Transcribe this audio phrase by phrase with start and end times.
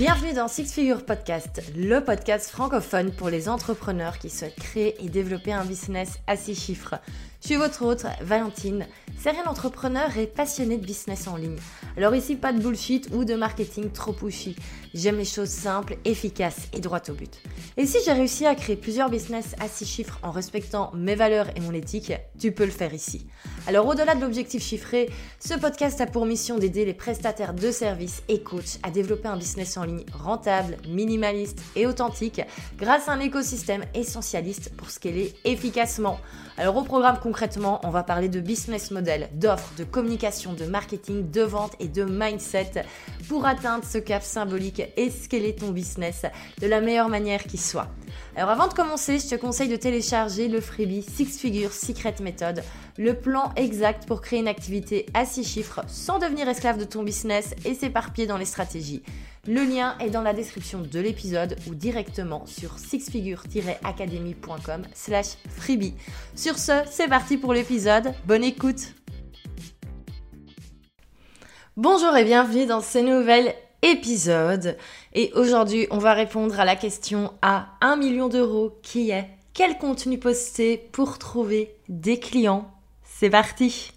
[0.00, 5.10] Bienvenue dans Six Figure Podcast, le podcast francophone pour les entrepreneurs qui souhaitent créer et
[5.10, 6.94] développer un business à six chiffres.
[7.42, 8.86] Je suis votre hôte, Valentine,
[9.18, 11.56] serial entrepreneur et passionnée de business en ligne.
[11.96, 14.56] Alors ici, pas de bullshit ou de marketing trop pushy.
[14.92, 17.40] J'aime les choses simples, efficaces et droites au but.
[17.78, 21.46] Et si j'ai réussi à créer plusieurs business à six chiffres en respectant mes valeurs
[21.56, 23.26] et mon éthique, tu peux le faire ici.
[23.66, 28.22] Alors au-delà de l'objectif chiffré, ce podcast a pour mission d'aider les prestataires de services
[28.28, 32.42] et coachs à développer un business en ligne rentable, minimaliste et authentique
[32.76, 36.18] grâce à un écosystème essentialiste pour scaler efficacement.
[36.58, 41.30] Alors au programme concrètement, on va parler de business model, d'offres, de communication, de marketing,
[41.30, 42.84] de vente et de mindset
[43.28, 46.26] pour atteindre ce cap symbolique et scaler ton business
[46.60, 47.86] de la meilleure manière qui soit?
[48.34, 52.64] Alors avant de commencer, je te conseille de télécharger le freebie Six Figures Secret Method,
[53.00, 57.02] le plan exact pour créer une activité à six chiffres sans devenir esclave de ton
[57.02, 59.02] business et s'éparpiller dans les stratégies.
[59.48, 65.94] Le lien est dans la description de l'épisode ou directement sur sixfigure-academy.com slash freebie.
[66.34, 68.12] Sur ce, c'est parti pour l'épisode.
[68.26, 68.92] Bonne écoute
[71.78, 74.76] Bonjour et bienvenue dans ce nouvel épisode.
[75.14, 79.78] Et aujourd'hui, on va répondre à la question à 1 million d'euros qui est quel
[79.78, 82.70] contenu poster pour trouver des clients
[83.20, 83.92] C'est parti.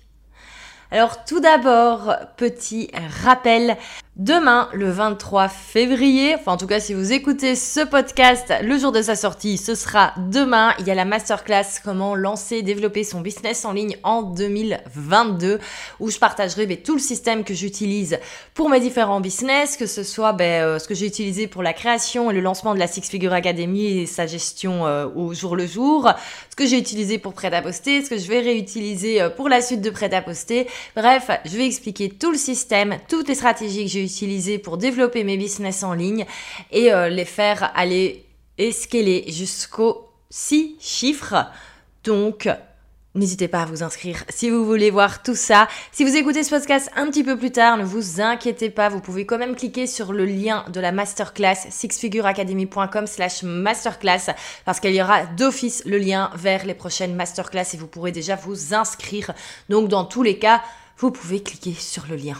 [0.91, 2.91] Alors tout d'abord, petit
[3.23, 3.77] rappel,
[4.15, 8.91] Demain, le 23 février, enfin en tout cas si vous écoutez ce podcast le jour
[8.91, 10.75] de sa sortie, ce sera demain.
[10.77, 15.57] Il y a la masterclass comment lancer, développer son business en ligne en 2022
[15.99, 18.19] où je partagerai ben, tout le système que j'utilise
[18.53, 21.73] pour mes différents business, que ce soit ben, euh, ce que j'ai utilisé pour la
[21.73, 25.55] création et le lancement de la Six Figure Academy et sa gestion euh, au jour
[25.55, 26.07] le jour,
[26.51, 29.49] ce que j'ai utilisé pour prêt à poster, ce que je vais réutiliser euh, pour
[29.49, 30.67] la suite de prêt à poster.
[30.95, 35.23] Bref, je vais expliquer tout le système, toutes les stratégies que j'ai utiliser pour développer
[35.23, 36.25] mes business en ligne
[36.71, 38.25] et euh, les faire aller
[38.57, 41.45] escaler jusqu'aux 6 chiffres.
[42.03, 42.47] Donc,
[43.15, 45.67] N'hésitez pas à vous inscrire si vous voulez voir tout ça.
[45.91, 49.01] Si vous écoutez ce podcast un petit peu plus tard, ne vous inquiétez pas, vous
[49.01, 54.33] pouvez quand même cliquer sur le lien de la masterclass sixfigureacademy.com slash masterclass
[54.65, 58.35] parce qu'il y aura d'office le lien vers les prochaines masterclass et vous pourrez déjà
[58.35, 59.31] vous inscrire.
[59.69, 60.63] Donc dans tous les cas,
[60.97, 62.37] vous pouvez cliquer sur le lien.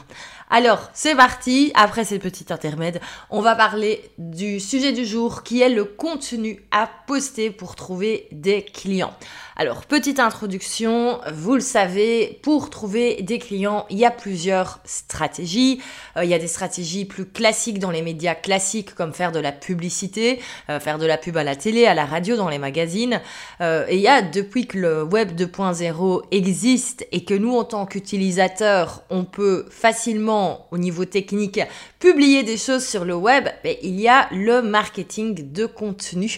[0.50, 1.72] Alors, c'est parti.
[1.76, 6.64] Après ces petits intermèdes, on va parler du sujet du jour qui est le contenu
[6.72, 9.14] à poster pour trouver des clients.
[9.56, 15.80] Alors, petite introduction, vous le savez, pour trouver des clients, il y a plusieurs stratégies.
[16.18, 19.40] Euh, il y a des stratégies plus classiques dans les médias classiques, comme faire de
[19.40, 20.40] la publicité,
[20.72, 23.22] euh, faire de la pub à la télé, à la radio, dans les magazines.
[23.62, 27.64] Euh, et il y a, depuis que le Web 2.0 existe et que nous, en
[27.64, 31.60] tant qu'utilisateurs, on peut facilement, au niveau technique,
[32.00, 36.38] publier des choses sur le web, ben, il y a le marketing de contenu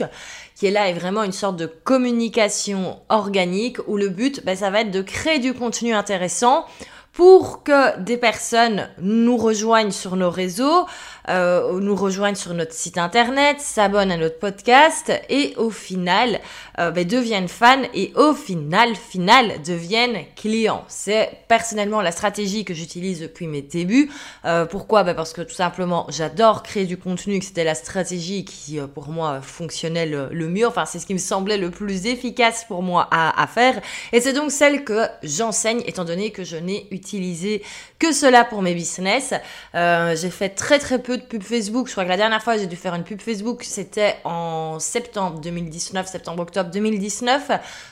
[0.56, 4.70] qui est là est vraiment une sorte de communication organique où le but, ben, ça
[4.70, 6.66] va être de créer du contenu intéressant
[7.12, 10.86] pour que des personnes nous rejoignent sur nos réseaux,
[11.30, 16.40] euh, nous rejoignent sur notre site internet, s'abonnent à notre podcast et au final
[16.80, 20.84] euh, ben, deviennent fans et au final, final deviennent clients.
[20.88, 24.12] C'est personnellement la stratégie que j'utilise depuis mes débuts.
[24.46, 25.04] Euh, pourquoi?
[25.04, 28.88] Ben Parce que tout simplement j'adore créer du contenu, que c'était la stratégie qui euh,
[28.88, 30.68] pour moi fonctionnait le, mieux.
[30.68, 33.82] Enfin c'est ce qui me semblait le plus efficace pour moi à, à faire.
[34.12, 37.64] Et c'est donc celle que j'enseigne étant donné que je n'ai utilisé
[38.00, 39.34] que cela pour mes business.
[39.74, 41.88] Euh, j'ai fait très très peu de pub Facebook.
[41.88, 45.40] Je crois que la dernière fois j'ai dû faire une pub Facebook, c'était en septembre
[45.40, 47.52] 2019, septembre-octobre 2019.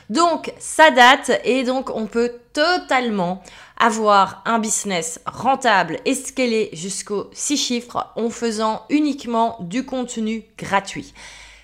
[0.10, 3.42] Donc ça date et donc on peut totalement
[3.78, 11.14] avoir un business rentable et scalé jusqu'aux 6 chiffres en faisant uniquement du contenu gratuit.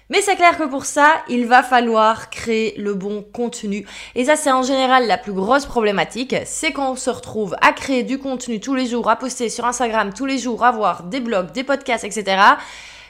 [0.09, 3.86] Mais c'est clair que pour ça, il va falloir créer le bon contenu.
[4.16, 6.36] Et ça, c'est en général la plus grosse problématique.
[6.46, 10.12] C'est qu'on se retrouve à créer du contenu tous les jours, à poster sur Instagram
[10.12, 12.42] tous les jours, à voir des blogs, des podcasts, etc.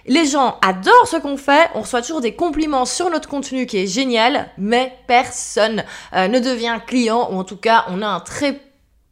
[0.07, 3.77] Les gens adorent ce qu'on fait, on reçoit toujours des compliments sur notre contenu qui
[3.77, 5.83] est génial, mais personne
[6.15, 8.59] euh, ne devient client, ou en tout cas on a un très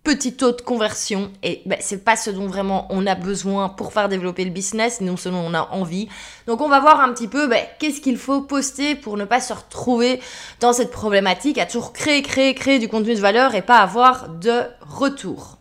[0.08, 3.92] petit taux de conversion et ben, c'est pas ce dont vraiment on a besoin pour
[3.92, 6.08] faire développer le business, non ce dont on a envie.
[6.46, 9.42] Donc on va voir un petit peu ben, qu'est-ce qu'il faut poster pour ne pas
[9.42, 10.22] se retrouver
[10.62, 14.30] dans cette problématique à toujours créer, créer, créer du contenu de valeur et pas avoir
[14.30, 15.58] de retour.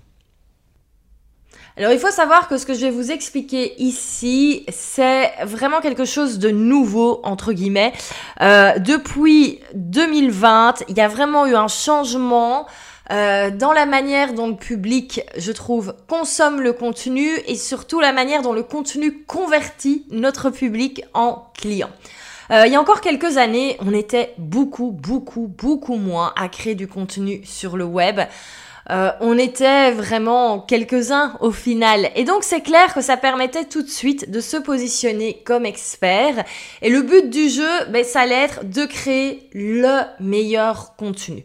[1.77, 6.05] Alors il faut savoir que ce que je vais vous expliquer ici, c'est vraiment quelque
[6.05, 7.93] chose de nouveau, entre guillemets.
[8.43, 12.67] Euh, depuis 2020, il y a vraiment eu un changement
[13.13, 18.13] euh, dans la manière dont le public, je trouve, consomme le contenu et surtout la
[18.13, 21.91] manière dont le contenu convertit notre public en client.
[22.51, 26.75] Euh, il y a encore quelques années, on était beaucoup, beaucoup, beaucoup moins à créer
[26.75, 28.21] du contenu sur le web.
[28.89, 32.11] Euh, on était vraiment quelques-uns au final.
[32.15, 36.45] Et donc c'est clair que ça permettait tout de suite de se positionner comme expert.
[36.83, 41.45] Et le but du jeu, ben, ça allait être de créer le meilleur contenu.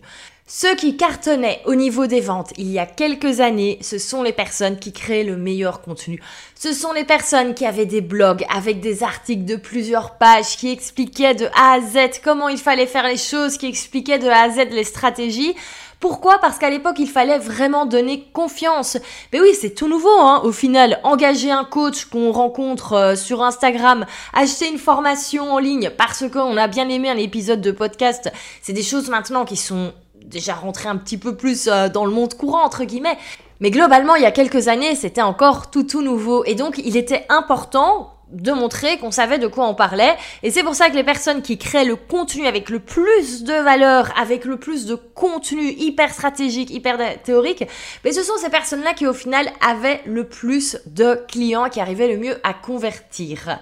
[0.53, 4.33] Ceux qui cartonnaient au niveau des ventes il y a quelques années, ce sont les
[4.33, 6.21] personnes qui créaient le meilleur contenu.
[6.55, 10.69] Ce sont les personnes qui avaient des blogs avec des articles de plusieurs pages, qui
[10.69, 14.41] expliquaient de A à Z comment il fallait faire les choses, qui expliquaient de A
[14.41, 15.55] à Z les stratégies.
[16.01, 16.37] Pourquoi?
[16.39, 18.97] Parce qu'à l'époque, il fallait vraiment donner confiance.
[19.31, 20.41] Mais oui, c'est tout nouveau, hein.
[20.43, 25.91] Au final, engager un coach qu'on rencontre euh, sur Instagram, acheter une formation en ligne
[25.97, 28.29] parce qu'on a bien aimé un épisode de podcast,
[28.61, 29.93] c'est des choses maintenant qui sont
[30.31, 33.17] déjà rentrées un petit peu plus euh, dans le monde courant, entre guillemets.
[33.59, 36.43] Mais globalement, il y a quelques années, c'était encore tout tout nouveau.
[36.45, 40.15] Et donc, il était important de montrer qu'on savait de quoi on parlait.
[40.41, 43.53] Et c'est pour ça que les personnes qui créent le contenu avec le plus de
[43.53, 47.65] valeur, avec le plus de contenu hyper stratégique, hyper théorique,
[48.03, 52.07] mais ce sont ces personnes-là qui au final avaient le plus de clients, qui arrivaient
[52.07, 53.59] le mieux à convertir.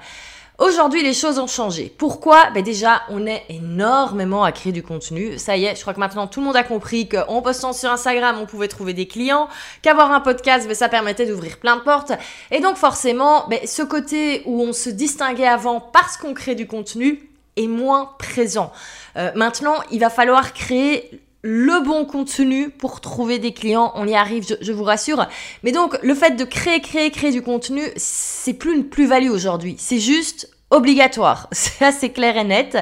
[0.60, 1.94] Aujourd'hui, les choses ont changé.
[1.98, 2.50] Pourquoi?
[2.54, 5.38] Ben Déjà, on est énormément à créer du contenu.
[5.40, 7.90] Ça y est, je crois que maintenant tout le monde a compris qu'en postant sur
[7.90, 9.48] Instagram, on pouvait trouver des clients,
[9.82, 12.12] qu'avoir un podcast, ben, ça permettait d'ouvrir plein de portes.
[12.52, 16.68] Et donc forcément, ben, ce côté où on se distinguait avant parce qu'on crée du
[16.68, 18.74] contenu est moins présent.
[19.16, 23.92] Euh, maintenant, il va falloir créer le bon contenu pour trouver des clients.
[23.96, 25.28] On y arrive, je, vous rassure.
[25.64, 29.76] Mais donc, le fait de créer, créer, créer du contenu, c'est plus une plus-value aujourd'hui.
[29.78, 31.48] C'est juste obligatoire.
[31.52, 32.78] C'est assez clair et net.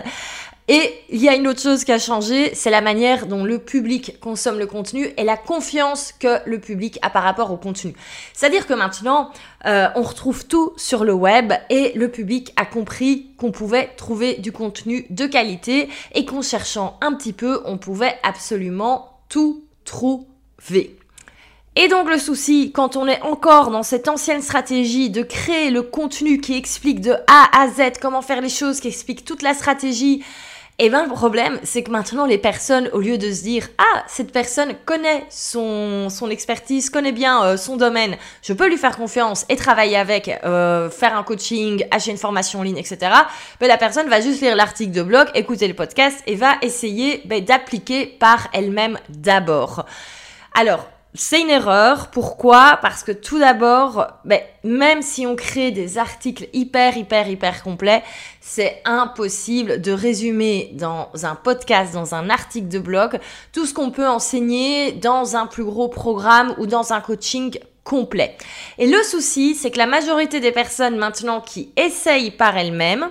[0.70, 3.58] Et il y a une autre chose qui a changé, c'est la manière dont le
[3.58, 7.94] public consomme le contenu et la confiance que le public a par rapport au contenu.
[8.34, 9.32] C'est-à-dire que maintenant,
[9.66, 14.36] euh, on retrouve tout sur le web et le public a compris qu'on pouvait trouver
[14.36, 20.98] du contenu de qualité et qu'en cherchant un petit peu, on pouvait absolument tout trouver.
[21.78, 25.84] Et donc le souci, quand on est encore dans cette ancienne stratégie de créer le
[25.84, 29.54] contenu qui explique de A à Z comment faire les choses, qui explique toute la
[29.54, 30.24] stratégie,
[30.80, 33.68] et eh ben le problème, c'est que maintenant les personnes, au lieu de se dire
[33.80, 38.78] ah cette personne connaît son, son expertise, connaît bien euh, son domaine, je peux lui
[38.78, 43.12] faire confiance et travailler avec, euh, faire un coaching, acheter une formation en ligne, etc.
[43.60, 47.24] Ben, la personne va juste lire l'article de blog, écouter le podcast et va essayer
[47.26, 49.84] ben, d'appliquer par elle-même d'abord.
[50.54, 50.88] Alors
[51.20, 52.08] c'est une erreur.
[52.08, 52.80] Pourquoi?
[52.82, 58.04] Parce que tout d'abord, ben, même si on crée des articles hyper, hyper, hyper complets,
[58.42, 63.20] c'est impossible de résumer dans un podcast, dans un article de blog,
[63.52, 68.36] tout ce qu'on peut enseigner dans un plus gros programme ou dans un coaching complet.
[68.78, 73.08] Et le souci, c'est que la majorité des personnes maintenant qui essayent par elles-mêmes,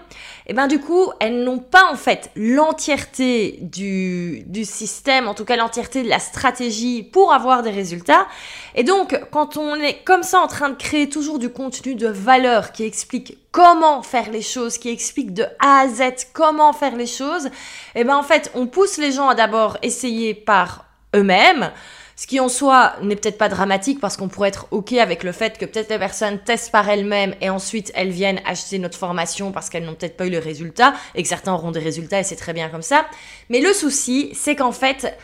[0.49, 5.35] et eh ben du coup, elles n'ont pas en fait l'entièreté du, du système, en
[5.35, 8.29] tout cas l'entièreté de la stratégie pour avoir des résultats.
[8.77, 12.07] Et donc, quand on est comme ça en train de créer toujours du contenu de
[12.07, 16.95] valeur qui explique comment faire les choses, qui explique de A à Z comment faire
[16.95, 20.85] les choses, et eh ben en fait, on pousse les gens à d'abord essayer par
[21.17, 21.73] eux-mêmes.
[22.19, 25.33] Ce qui en soi n'est peut-être pas dramatique parce qu'on pourrait être OK avec le
[25.33, 29.53] fait que peut-être les personnes testent par elles-mêmes et ensuite elles viennent acheter notre formation
[29.53, 32.25] parce qu'elles n'ont peut-être pas eu le résultat et que certains auront des résultats et
[32.25, 33.05] c'est très bien comme ça.
[33.51, 35.15] Mais le souci, c'est qu'en fait,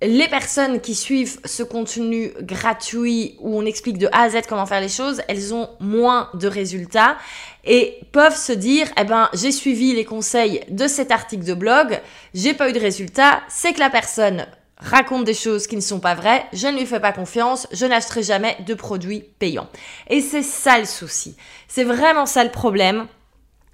[0.00, 4.64] les personnes qui suivent ce contenu gratuit où on explique de A à Z comment
[4.64, 7.18] faire les choses, elles ont moins de résultats
[7.66, 12.00] et peuvent se dire, eh ben, j'ai suivi les conseils de cet article de blog,
[12.32, 14.46] j'ai pas eu de résultats, c'est que la personne
[14.78, 17.86] raconte des choses qui ne sont pas vraies, je ne lui fais pas confiance, je
[17.86, 19.68] n'achèterai jamais de produits payants.
[20.08, 21.36] Et c'est ça le souci.
[21.68, 23.06] C'est vraiment ça le problème.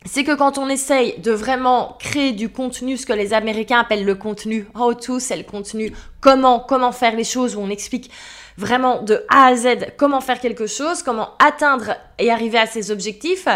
[0.04, 4.04] C'est que quand on essaye de vraiment créer du contenu, ce que les Américains appellent
[4.04, 8.11] le contenu how to, c'est le contenu comment, comment faire les choses, où on explique
[8.56, 12.90] vraiment de A à Z comment faire quelque chose, comment atteindre et arriver à ses
[12.90, 13.47] objectifs.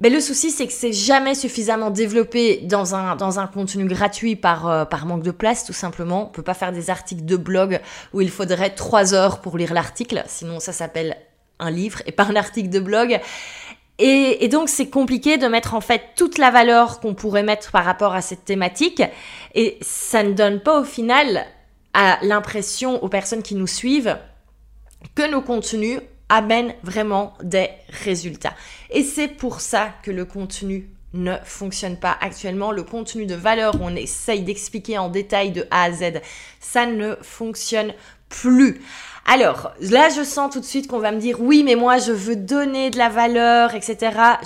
[0.00, 4.84] Ben, le souci, c'est que c'est jamais suffisamment développé dans un, contenu gratuit par, euh,
[4.86, 6.28] par manque de place, tout simplement.
[6.28, 7.80] On peut pas faire des articles de blog
[8.14, 11.18] où il faudrait trois heures pour lire l'article, sinon ça s'appelle
[11.58, 13.20] un livre et pas un article de blog.
[13.98, 17.84] Et, donc c'est compliqué de mettre en fait toute la valeur qu'on pourrait mettre par
[17.84, 19.02] rapport à cette thématique,
[19.54, 21.44] et ça ne donne pas au final
[22.22, 24.16] l'impression aux personnes qui nous suivent
[25.14, 27.68] que nos contenus amène vraiment des
[28.04, 28.54] résultats.
[28.88, 32.72] Et c'est pour ça que le contenu ne fonctionne pas actuellement.
[32.72, 36.20] Le contenu de valeur, on essaye d'expliquer en détail de A à Z,
[36.60, 37.92] ça ne fonctionne
[38.28, 38.80] plus.
[39.26, 42.10] Alors, là, je sens tout de suite qu'on va me dire, oui, mais moi, je
[42.10, 43.98] veux donner de la valeur, etc.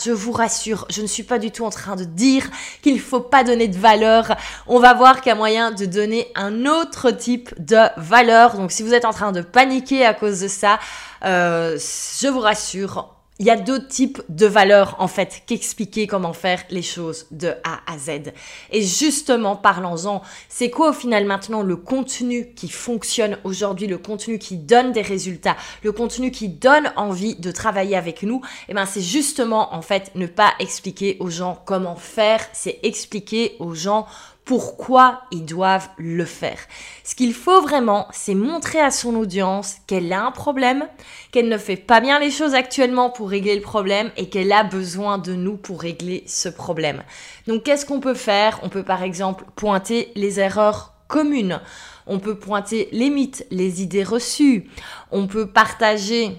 [0.04, 2.50] Je vous rassure, je ne suis pas du tout en train de dire
[2.82, 4.36] qu'il ne faut pas donner de valeur.
[4.66, 8.56] On va voir qu'il y a moyen de donner un autre type de valeur.
[8.56, 10.78] Donc, si vous êtes en train de paniquer à cause de ça,
[11.24, 16.32] euh, je vous rassure, il y a d'autres types de valeurs en fait qu'expliquer comment
[16.32, 18.32] faire les choses de A à Z.
[18.70, 24.38] Et justement, parlons-en, c'est quoi au final maintenant le contenu qui fonctionne aujourd'hui, le contenu
[24.38, 28.40] qui donne des résultats, le contenu qui donne envie de travailler avec nous?
[28.68, 33.56] Eh ben c'est justement en fait ne pas expliquer aux gens comment faire, c'est expliquer
[33.58, 34.06] aux gens
[34.44, 36.58] pourquoi ils doivent le faire.
[37.02, 40.86] Ce qu'il faut vraiment, c'est montrer à son audience qu'elle a un problème,
[41.32, 44.62] qu'elle ne fait pas bien les choses actuellement pour régler le problème et qu'elle a
[44.62, 47.02] besoin de nous pour régler ce problème.
[47.46, 48.60] Donc qu'est-ce qu'on peut faire?
[48.62, 51.60] On peut par exemple pointer les erreurs communes.
[52.06, 54.68] On peut pointer les mythes, les idées reçues.
[55.10, 56.36] On peut partager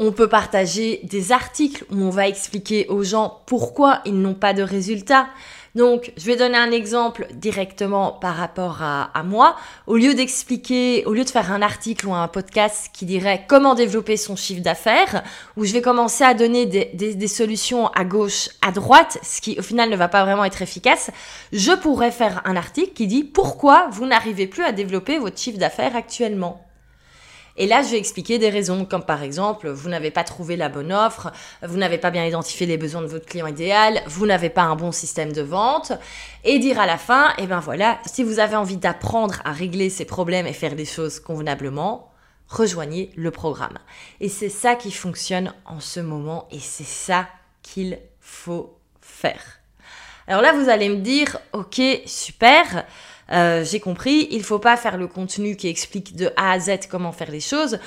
[0.00, 4.52] on peut partager des articles où on va expliquer aux gens pourquoi ils n'ont pas
[4.52, 5.26] de résultats.
[5.78, 9.54] Donc, je vais donner un exemple directement par rapport à, moi.
[9.86, 13.76] Au lieu d'expliquer, au lieu de faire un article ou un podcast qui dirait comment
[13.76, 15.22] développer son chiffre d'affaires,
[15.56, 19.62] où je vais commencer à donner des, solutions à gauche, à droite, ce qui au
[19.62, 21.12] final ne va pas vraiment être efficace,
[21.52, 25.58] je pourrais faire un article qui dit pourquoi vous n'arrivez plus à développer votre chiffre
[25.58, 26.67] d'affaires actuellement.
[27.58, 30.68] Et là, je vais expliquer des raisons, comme par exemple, vous n'avez pas trouvé la
[30.68, 34.48] bonne offre, vous n'avez pas bien identifié les besoins de votre client idéal, vous n'avez
[34.48, 35.92] pas un bon système de vente,
[36.44, 39.90] et dire à la fin, eh ben voilà, si vous avez envie d'apprendre à régler
[39.90, 42.12] ces problèmes et faire des choses convenablement,
[42.48, 43.78] rejoignez le programme.
[44.20, 47.26] Et c'est ça qui fonctionne en ce moment, et c'est ça
[47.62, 49.58] qu'il faut faire.
[50.28, 52.84] Alors là, vous allez me dire, ok, super.
[53.30, 56.86] Euh, j'ai compris, il faut pas faire le contenu qui explique de A à Z
[56.90, 57.78] comment faire les choses.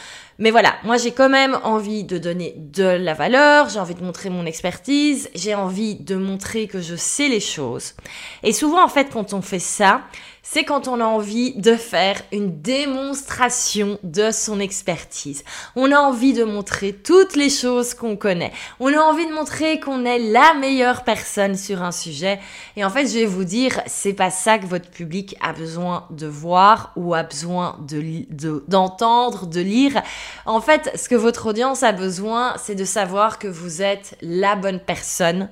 [0.42, 4.04] Mais voilà, moi j'ai quand même envie de donner de la valeur, j'ai envie de
[4.04, 7.94] montrer mon expertise, j'ai envie de montrer que je sais les choses.
[8.42, 10.02] Et souvent en fait quand on fait ça,
[10.44, 15.44] c'est quand on a envie de faire une démonstration de son expertise.
[15.76, 18.52] On a envie de montrer toutes les choses qu'on connaît.
[18.80, 22.40] On a envie de montrer qu'on est la meilleure personne sur un sujet.
[22.76, 26.08] Et en fait, je vais vous dire, c'est pas ça que votre public a besoin
[26.10, 30.02] de voir ou a besoin de, d'entendre, de lire.
[30.46, 34.56] En fait, ce que votre audience a besoin, c'est de savoir que vous êtes la
[34.56, 35.50] bonne personne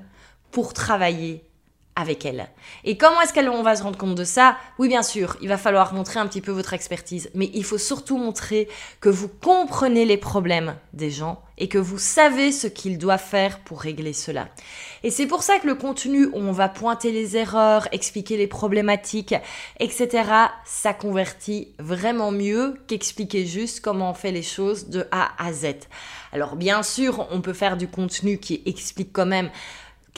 [0.51, 1.48] pour travailler
[1.99, 2.47] avec elle.
[2.85, 4.57] Et comment est-ce qu'on va se rendre compte de ça?
[4.77, 7.77] Oui, bien sûr, il va falloir montrer un petit peu votre expertise, mais il faut
[7.77, 8.69] surtout montrer
[9.01, 13.59] que vous comprenez les problèmes des gens et que vous savez ce qu'ils doivent faire
[13.59, 14.47] pour régler cela.
[15.03, 18.47] Et c'est pour ça que le contenu où on va pointer les erreurs, expliquer les
[18.47, 19.35] problématiques,
[19.79, 20.23] etc.,
[20.63, 25.75] ça convertit vraiment mieux qu'expliquer juste comment on fait les choses de A à Z.
[26.31, 29.49] Alors bien sûr, on peut faire du contenu qui explique quand même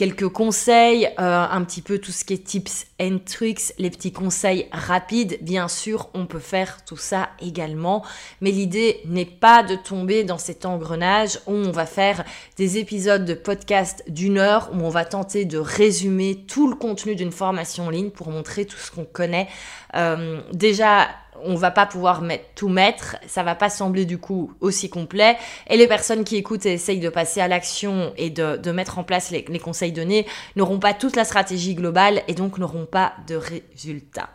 [0.02, 4.10] quelques conseils, euh, un petit peu tout ce qui est tips and tricks, les petits
[4.10, 5.38] conseils rapides.
[5.42, 8.04] Bien sûr, on peut faire tout ça également,
[8.40, 12.24] mais l'idée n'est pas de tomber dans cet engrenage où on va faire
[12.56, 17.14] des épisodes de podcast d'une heure où on va tenter de résumer tout le contenu
[17.14, 19.46] d'une formation en ligne pour montrer tout ce qu'on connaît.
[19.94, 21.10] Euh, déjà,
[21.44, 22.22] on va pas pouvoir
[22.54, 25.36] tout mettre, ça va pas sembler du coup aussi complet.
[25.68, 29.04] Et les personnes qui écoutent et essayent de passer à l'action et de, mettre en
[29.04, 33.12] place les, les conseils donnés n'auront pas toute la stratégie globale et donc n'auront pas
[33.26, 34.30] de résultats.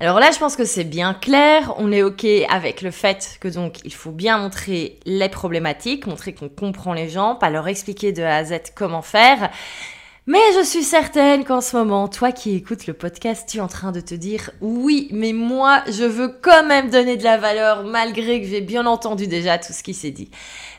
[0.00, 1.72] Alors là, je pense que c'est bien clair.
[1.78, 6.34] On est OK avec le fait que donc il faut bien montrer les problématiques, montrer
[6.34, 9.50] qu'on comprend les gens, pas leur expliquer de A à Z comment faire.
[10.26, 13.68] Mais je suis certaine qu'en ce moment, toi qui écoutes le podcast, tu es en
[13.68, 17.84] train de te dire oui, mais moi, je veux quand même donner de la valeur
[17.84, 20.30] malgré que j'ai bien entendu déjà tout ce qui s'est dit.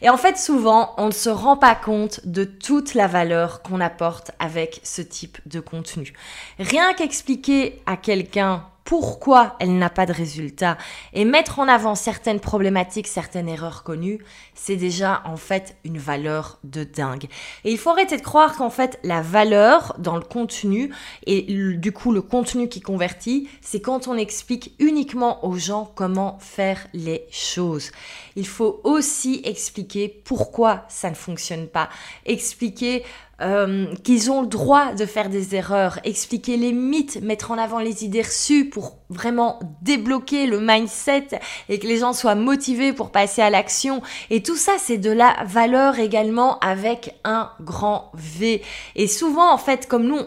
[0.01, 3.81] Et en fait, souvent, on ne se rend pas compte de toute la valeur qu'on
[3.81, 6.13] apporte avec ce type de contenu.
[6.57, 10.77] Rien qu'expliquer à quelqu'un pourquoi elle n'a pas de résultat
[11.11, 14.23] et mettre en avant certaines problématiques, certaines erreurs connues,
[14.53, 17.25] c'est déjà en fait une valeur de dingue.
[17.63, 20.93] Et il faut arrêter de croire qu'en fait la valeur dans le contenu
[21.25, 26.37] et du coup le contenu qui convertit, c'est quand on explique uniquement aux gens comment
[26.39, 27.91] faire les choses.
[28.35, 31.89] Il faut aussi expliquer pourquoi ça ne fonctionne pas,
[32.27, 33.03] expliquer
[33.41, 37.79] euh, qu'ils ont le droit de faire des erreurs, expliquer les mythes, mettre en avant
[37.79, 41.27] les idées reçues pour vraiment débloquer le mindset
[41.67, 44.01] et que les gens soient motivés pour passer à l'action.
[44.29, 48.61] Et tout ça, c'est de la valeur également avec un grand V.
[48.95, 50.19] Et souvent, en fait, comme nous,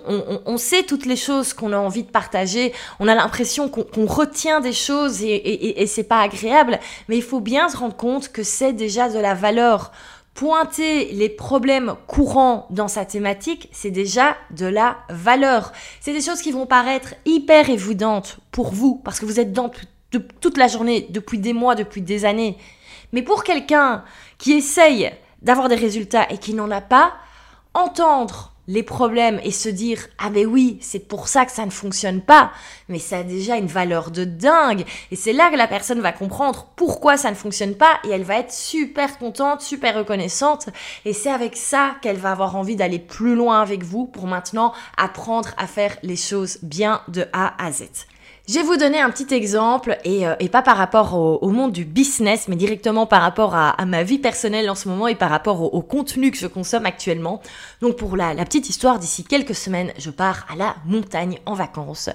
[0.44, 4.60] on, sait toutes les choses qu'on a envie de partager, on a l'impression qu'on retient
[4.60, 8.28] des choses et, et, et c'est pas agréable, mais il faut bien se rendre compte
[8.28, 9.92] que c'est déjà de la valeur
[10.38, 15.72] pointer les problèmes courants dans sa thématique, c'est déjà de la valeur.
[16.00, 19.68] C'est des choses qui vont paraître hyper évidentes pour vous, parce que vous êtes dans
[20.40, 22.56] toute la journée, depuis des mois, depuis des années.
[23.12, 24.04] Mais pour quelqu'un
[24.38, 25.10] qui essaye
[25.42, 27.14] d'avoir des résultats et qui n'en a pas,
[27.74, 31.70] entendre les problèmes et se dire ah ben oui c'est pour ça que ça ne
[31.70, 32.52] fonctionne pas
[32.88, 34.84] mais ça a déjà une valeur de dingue.
[35.10, 38.24] Et c'est là que la personne va comprendre pourquoi ça ne fonctionne pas et elle
[38.24, 40.68] va être super contente super reconnaissante.
[41.04, 44.72] Et c'est avec ça qu'elle va avoir envie d'aller plus loin avec vous pour maintenant
[44.96, 47.84] apprendre à faire les choses bien de A à Z.
[48.48, 51.84] Je vais vous donner un petit exemple, et, euh, pas par rapport au, monde du
[51.84, 55.74] business, mais directement par rapport à, ma vie personnelle en ce moment et par rapport
[55.74, 57.42] au, contenu que je consomme actuellement.
[57.82, 62.08] Donc pour la petite histoire, d'ici quelques semaines, je pars à la montagne en vacances.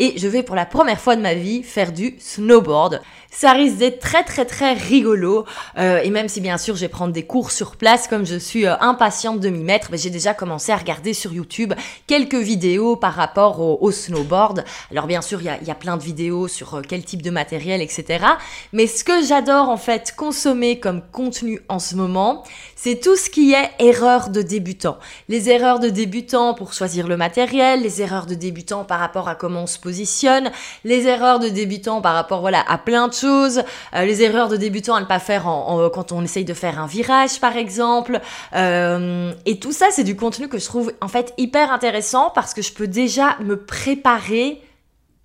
[0.00, 3.00] Et je vais pour la première fois de ma vie faire du snowboard.
[3.38, 5.44] Ça risque d'être très très très rigolo.
[5.76, 8.36] Euh, et même si bien sûr je vais prendre des cours sur place, comme je
[8.36, 11.74] suis euh, impatiente de m'y mettre, j'ai déjà commencé à regarder sur YouTube
[12.06, 14.64] quelques vidéos par rapport au, snowboard.
[14.90, 17.82] Alors bien sûr, il y a, plein de vidéos sur euh, quel type de matériel,
[17.82, 18.24] etc.
[18.72, 22.42] Mais ce que j'adore en fait consommer comme contenu en ce moment,
[22.74, 24.96] c'est tout ce qui est erreur de débutant.
[25.28, 29.34] Les erreurs de débutant pour choisir le matériel, les erreurs de débutant par rapport à
[29.34, 30.50] comment on se positionne,
[30.84, 34.56] les erreurs de débutant par rapport voilà à plein de choses, euh, les erreurs de
[34.56, 35.44] débutant à ne pas faire
[35.92, 38.20] quand on essaye de faire un virage par exemple.
[38.54, 42.54] Euh, et tout ça, c'est du contenu que je trouve en fait hyper intéressant parce
[42.54, 44.62] que je peux déjà me préparer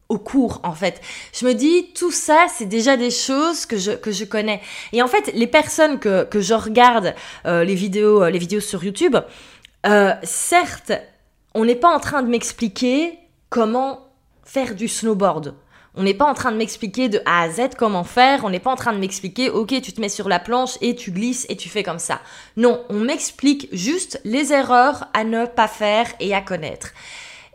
[0.09, 1.01] au cours en fait.
[1.33, 4.61] Je me dis tout ça c'est déjà des choses que je que je connais.
[4.91, 7.13] Et en fait les personnes que, que je regarde
[7.45, 9.15] euh, les vidéos les vidéos sur YouTube,
[10.23, 10.91] certes
[11.53, 13.17] on n'est pas en train de m'expliquer
[13.49, 14.11] comment
[14.43, 15.53] faire du snowboard.
[15.95, 18.59] On n'est pas en train de m'expliquer de A à Z comment faire, on n'est
[18.59, 21.45] pas en train de m'expliquer ok tu te mets sur la planche et tu glisses
[21.49, 22.21] et tu fais comme ça.
[22.55, 26.93] Non, on m'explique juste les erreurs à ne pas faire et à connaître.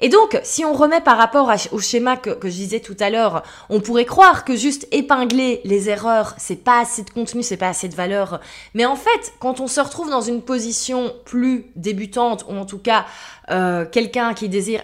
[0.01, 3.43] Et donc, si on remet par rapport au schéma que, je disais tout à l'heure,
[3.71, 7.69] on pourrait croire que juste épingler les erreurs, c'est pas assez de contenu, c'est pas
[7.69, 8.41] assez de valeur.
[8.75, 12.79] Mais en fait, quand on se retrouve dans une position plus débutante, ou en tout
[12.79, 13.07] cas
[13.51, 14.83] euh, quelqu'un qui désire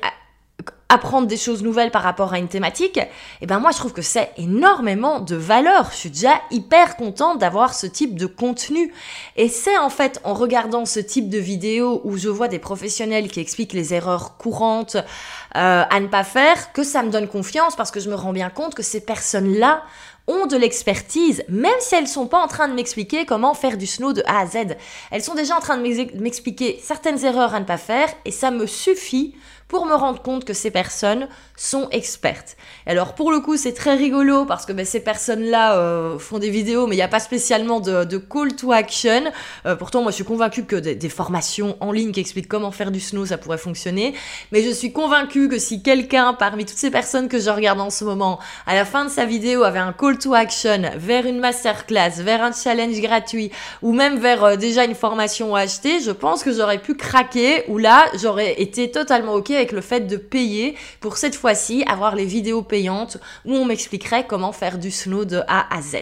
[0.92, 3.08] apprendre des choses nouvelles par rapport à une thématique, et
[3.40, 5.90] eh ben moi je trouve que c'est énormément de valeur.
[5.90, 8.92] Je suis déjà hyper contente d'avoir ce type de contenu.
[9.36, 13.28] Et c'est en fait en regardant ce type de vidéo où je vois des professionnels
[13.28, 17.76] qui expliquent les erreurs courantes euh, à ne pas faire que ça me donne confiance
[17.76, 19.82] parce que je me rends bien compte que ces personnes-là
[20.28, 23.86] ont de l'expertise, même si elles sont pas en train de m'expliquer comment faire du
[23.86, 24.76] snow de A à Z.
[25.10, 28.50] Elles sont déjà en train de m'expliquer certaines erreurs à ne pas faire et ça
[28.50, 29.34] me suffit
[29.72, 32.58] pour me rendre compte que ces personnes sont expertes.
[32.84, 36.50] Alors pour le coup c'est très rigolo parce que ben, ces personnes-là euh, font des
[36.50, 39.32] vidéos mais il n'y a pas spécialement de, call to action.
[39.64, 42.90] Euh, pourtant moi je suis convaincue que des, formations en ligne qui expliquent comment faire
[42.90, 44.12] du snow ça pourrait fonctionner.
[44.52, 47.88] Mais je suis convaincue que si quelqu'un parmi toutes ces personnes que je regarde en
[47.88, 51.38] ce moment à la fin de sa vidéo avait un call to action vers une
[51.38, 56.10] masterclass, vers un challenge gratuit ou même vers euh, déjà une formation à acheter, je
[56.10, 60.16] pense que j'aurais pu craquer ou là j'aurais été totalement ok avec le fait de
[60.16, 65.24] payer pour cette fois-ci avoir les vidéos payantes où on m'expliquerait comment faire du snow
[65.24, 65.98] de A à Z.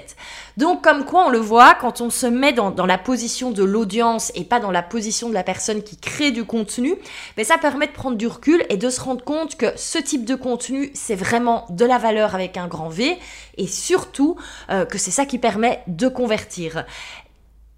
[0.57, 4.33] Donc comme quoi on le voit, quand on se met dans, la position de l'audience
[4.35, 6.95] et pas dans la position de la personne qui crée du contenu,
[7.37, 9.99] mais ben, ça permet de prendre du recul et de se rendre compte que ce
[9.99, 13.19] type de contenu, c'est vraiment de la valeur avec un grand V
[13.59, 14.37] et surtout
[14.71, 16.87] euh, que c'est ça qui permet de convertir.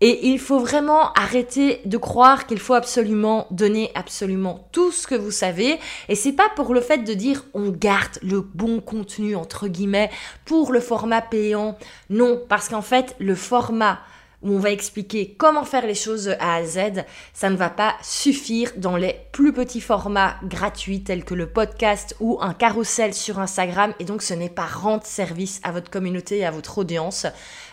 [0.04, 5.14] Et il faut vraiment arrêter de croire qu'il faut absolument donner absolument tout ce que
[5.14, 5.78] vous savez.
[6.08, 10.10] Et c'est pas pour le fait de dire on garde le bon contenu entre guillemets
[10.44, 11.78] pour le format payant.
[12.10, 14.00] Non, parce qu'en fait, le format
[14.42, 18.72] où on va expliquer comment faire les choses à Z, ça ne va pas suffire
[18.76, 23.94] dans les plus petits formats gratuits tels que le podcast ou un carrousel sur Instagram
[24.00, 27.26] et donc ce n'est pas rendre service à votre communauté et à votre audience.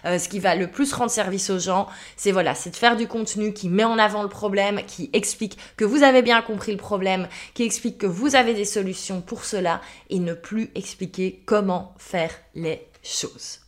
[0.06, 2.96] Euh, ce qui va le plus rendre service aux gens, c'est voilà, c'est de faire
[2.96, 6.72] du contenu qui met en avant le problème, qui explique que vous avez bien compris
[6.72, 11.42] le problème, qui explique que vous avez des solutions pour cela et ne plus expliquer
[11.46, 13.60] comment faire les choses.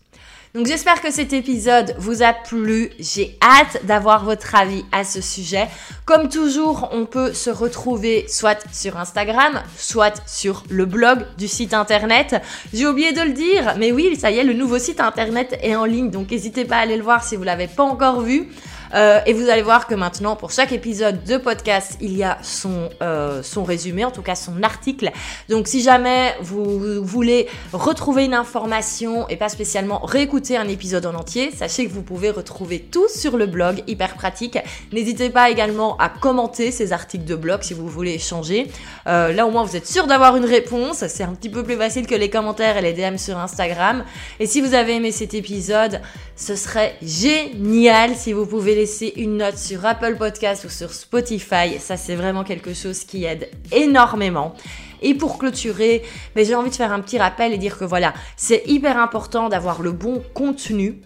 [0.54, 2.90] Donc j'espère que cet épisode vous a plu.
[3.00, 5.70] J'ai hâte d'avoir votre avis à ce sujet.
[6.04, 11.74] Comme toujours, on peut se retrouver soit sur Instagram, soit sur le blog du site
[11.74, 12.36] internet.
[12.74, 15.76] J'ai oublié de le dire, mais oui, ça y est, le nouveau site internet est
[15.76, 18.50] en ligne, donc n'hésitez pas à aller le voir si vous l'avez pas encore vu.
[18.94, 22.38] Euh, et vous allez voir que maintenant, pour chaque épisode de podcast, il y a
[22.42, 25.12] son, euh, son résumé, en tout cas son article.
[25.50, 31.16] Donc si jamais vous voulez retrouver une information et pas spécialement réécouter un épisode en
[31.16, 34.58] entier, sachez que vous pouvez retrouver tout sur le blog, hyper pratique.
[34.92, 38.70] N'hésitez pas également à commenter ces articles de blog si vous voulez échanger.
[39.08, 41.06] Euh, là au moins vous êtes sûr d'avoir une réponse.
[41.08, 44.04] C'est un petit peu plus facile que les commentaires et les DM sur Instagram.
[44.40, 46.02] Et si vous avez aimé cet épisode,
[46.36, 51.78] ce serait génial si vous pouvez laisser une note sur Apple Podcast ou sur Spotify.
[51.78, 54.56] Ça, c'est vraiment quelque chose qui aide énormément.
[55.04, 56.02] Et pour clôturer,
[56.36, 59.50] ben, j'ai envie de faire un petit rappel et dire que voilà, c'est hyper important
[59.50, 61.00] d'avoir le bon contenu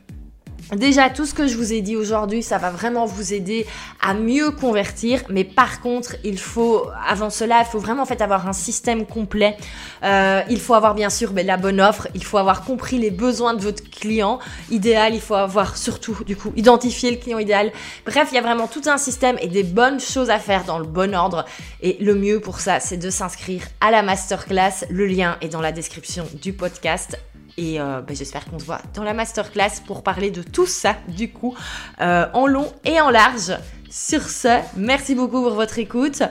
[0.72, 3.68] Déjà, tout ce que je vous ai dit aujourd'hui, ça va vraiment vous aider
[4.02, 5.22] à mieux convertir.
[5.30, 9.06] Mais par contre, il faut, avant cela, il faut vraiment en fait avoir un système
[9.06, 9.58] complet.
[10.04, 12.08] Euh, il faut avoir bien sûr ben, la bonne offre.
[12.16, 14.40] Il faut avoir compris les besoins de votre client
[14.72, 15.14] idéal.
[15.14, 17.72] Il faut avoir surtout, du coup, identifié le client idéal.
[18.06, 20.80] Bref, il y a vraiment tout un système et des bonnes choses à faire dans
[20.80, 21.46] le bon ordre.
[21.82, 24.86] Et le mieux pour ça, c'est de s'inscrire à la masterclass.
[24.90, 27.20] Le lien est dans la description du podcast.
[27.58, 30.96] Et euh, bah, j'espère qu'on se voit dans la masterclass pour parler de tout ça,
[31.08, 31.56] du coup,
[32.02, 33.58] euh, en long et en large.
[33.90, 36.22] Sur ce, merci beaucoup pour votre écoute.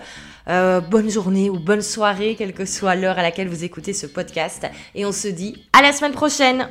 [0.49, 4.07] Euh, bonne journée ou bonne soirée, quelle que soit l'heure à laquelle vous écoutez ce
[4.07, 4.67] podcast.
[4.95, 6.69] Et on se dit à la semaine prochaine